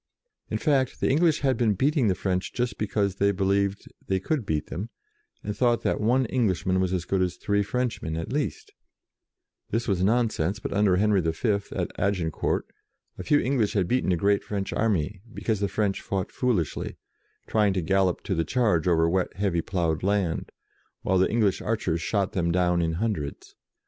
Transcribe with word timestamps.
In 0.49 0.57
fact, 0.57 0.99
the 0.99 1.11
English 1.11 1.41
had 1.41 1.57
been 1.57 1.75
beating 1.75 2.07
the 2.07 2.15
French 2.15 2.53
just 2.53 2.79
because 2.79 3.17
they 3.17 3.31
believed 3.31 3.87
they 4.07 4.19
could 4.19 4.47
beat 4.47 4.65
them, 4.65 4.89
and 5.43 5.55
thought 5.55 5.83
that 5.83 6.01
one 6.01 6.25
Englishman 6.25 6.79
was 6.79 6.91
as 6.91 7.05
good 7.05 7.21
as 7.21 7.35
three 7.35 7.61
French 7.61 8.01
men 8.01 8.17
at 8.17 8.33
least. 8.33 8.71
This 9.69 9.87
was 9.87 10.03
nonsense, 10.03 10.57
but, 10.57 10.73
under 10.73 10.95
Henry 10.95 11.21
V., 11.21 11.49
at 11.73 11.91
Agincourt, 11.99 12.65
a 13.19 13.23
few 13.23 13.39
English 13.41 13.73
had 13.73 13.87
beaten 13.87 14.11
a 14.11 14.17
great 14.17 14.43
French 14.43 14.73
army, 14.73 15.21
because 15.31 15.59
the 15.59 15.67
French 15.67 16.01
fought 16.01 16.31
foolishly, 16.31 16.97
trying 17.45 17.73
to 17.73 17.81
gallop 17.83 18.23
to 18.23 18.33
the 18.33 18.43
charge 18.43 18.87
over 18.87 19.07
wet, 19.07 19.35
heavy 19.35 19.61
ploughed 19.61 20.01
land, 20.01 20.51
while 21.03 21.19
the 21.19 21.29
English 21.29 21.61
archers 21.61 22.01
shot 22.01 22.31
them 22.31 22.51
down 22.51 22.81
in 22.81 22.93
hundreds. 22.93 23.53